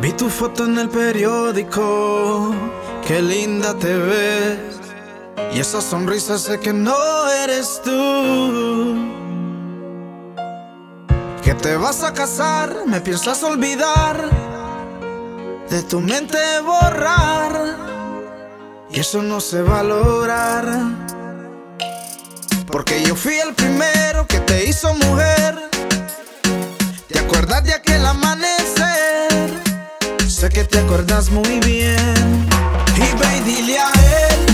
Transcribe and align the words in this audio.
Vi 0.00 0.12
tu 0.12 0.28
foto 0.28 0.64
en 0.64 0.78
el 0.78 0.88
periódico, 0.88 2.54
qué 3.04 3.20
linda 3.20 3.76
te 3.76 3.96
ves. 3.96 4.58
Y 5.52 5.58
esa 5.58 5.80
sonrisa 5.80 6.38
sé 6.38 6.60
que 6.60 6.72
no 6.72 6.96
eres 7.44 7.80
tú. 7.82 8.96
Que 11.42 11.54
te 11.54 11.76
vas 11.76 12.04
a 12.04 12.12
casar, 12.12 12.84
me 12.86 13.00
piensas 13.00 13.42
olvidar, 13.42 14.30
de 15.68 15.82
tu 15.82 16.00
mente 16.00 16.38
borrar. 16.64 17.76
Y 18.90 19.00
eso 19.00 19.20
no 19.20 19.40
se 19.40 19.62
va 19.62 19.80
a 19.80 19.82
lograr. 19.82 20.64
Porque 22.70 23.02
yo 23.02 23.16
fui 23.16 23.34
el 23.34 23.52
primero 23.52 24.28
que 24.28 24.38
te 24.40 24.64
hizo 24.64 24.94
mujer. 24.94 25.70
¿Te 27.08 27.18
acuerdas 27.18 27.64
de 27.64 27.74
aquel 27.74 28.06
amanecer? 28.06 28.47
Que 30.52 30.64
te 30.64 30.78
acuerdas 30.78 31.30
muy 31.30 31.60
bien. 31.60 32.48
Y 32.96 33.00
ve 33.00 33.36
y 33.36 33.40
dile 33.42 33.78
a 33.78 33.92
él 33.92 34.46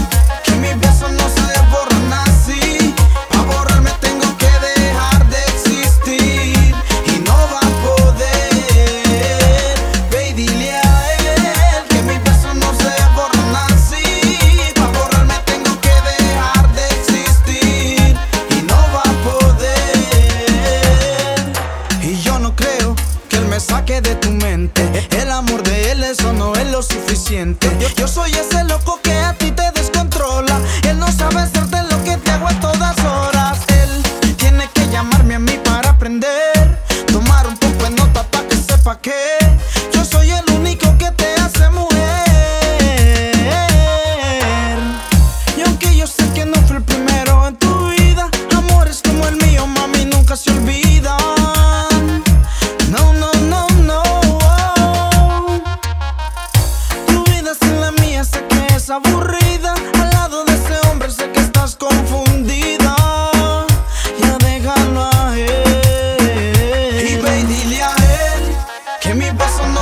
que 0.45 0.53
mis 0.57 0.79
besos 0.79 1.11
no 1.13 1.27
se 1.31 1.59
borran 1.71 2.13
así. 2.13 2.95
A 3.31 3.41
borrarme 3.43 3.91
tengo 4.01 4.37
que 4.37 4.47
dejar 4.47 5.27
de 5.31 5.39
existir. 5.47 6.75
Y 7.07 7.21
no 7.25 7.33
va 7.33 7.61
a 7.61 7.71
poder. 7.87 8.51
Ve 10.11 10.29
y 10.29 10.33
dile 10.35 10.75
a 10.75 11.17
él 11.17 11.85
que 11.89 12.03
mis 12.03 12.23
besos 12.23 12.55
no 12.57 12.75
se 12.75 12.93
borran 13.15 13.57
así. 13.71 14.05
A 14.77 14.87
borrarme 14.99 15.37
tengo 15.47 15.73
que 15.81 15.95
dejar 16.11 16.65
de 16.75 16.85
existir. 16.99 18.17
Y 18.51 18.63
no 18.67 18.77
va 18.95 19.05
a 19.11 19.15
poder. 19.25 19.97
Y 22.03 22.21
yo 22.21 22.39
no 22.39 22.55
creo 22.55 22.95
que 23.31 23.37
él 23.37 23.47
me 23.47 23.59
saque 23.59 24.03
de 24.03 24.17
tu 24.17 24.31
mente. 24.31 25.09
El 25.13 25.31
amor 25.31 25.54
suficiente. 27.35 27.69
Yo, 27.81 27.89
yo 27.97 28.09
soy 28.09 28.31
ese 28.31 28.65
loco 28.65 28.84
Can 69.05 69.19
we 69.19 69.31
bust 69.37 69.61
on. 69.61 69.74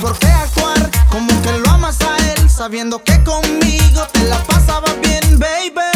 por 0.00 0.18
qué 0.18 0.28
actuar 0.28 0.90
como 1.10 1.28
que 1.42 1.52
lo 1.58 1.70
amas 1.70 1.98
a 2.00 2.16
él, 2.32 2.48
sabiendo 2.48 3.02
que 3.02 3.22
conmigo 3.22 4.06
te 4.12 4.24
la 4.24 4.38
pasabas 4.44 4.98
bien, 5.00 5.38
baby. 5.38 5.90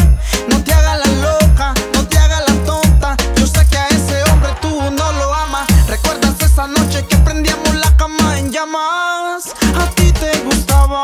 No 0.49 0.63
te 0.63 0.75
hagas 0.75 1.07
la 1.07 1.13
loca, 1.23 1.75
no 1.95 2.07
te 2.07 2.19
hagas 2.19 2.43
la 2.49 2.55
tonta. 2.65 3.17
Yo 3.37 3.47
sé 3.47 3.67
que 3.69 3.79
a 3.79 3.89
ese 3.89 4.23
hombre 4.31 4.51
tú 4.61 4.69
no 4.69 5.13
lo 5.13 5.35
amas. 5.35 5.67
¿Recuerdas 5.89 6.41
esa 6.41 6.67
noche 6.67 7.05
que 7.09 7.17
prendíamos 7.19 7.75
la 7.77 7.97
cama 7.97 8.39
en 8.39 8.53
llamas? 8.53 9.55
A 9.81 9.87
ti 9.95 10.13
te 10.13 10.39
gustaba. 10.41 11.03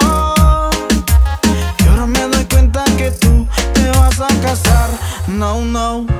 Y 1.78 1.88
ahora 1.88 2.06
me 2.06 2.20
doy 2.28 2.44
cuenta 2.46 2.84
que 2.96 3.10
tú 3.12 3.46
te 3.72 3.90
vas 3.90 4.20
a 4.20 4.28
casar. 4.42 4.90
No, 5.26 5.62
no. 5.62 6.19